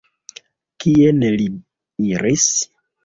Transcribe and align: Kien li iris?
Kien 0.85 1.21
li 1.41 1.47
iris? 2.09 2.49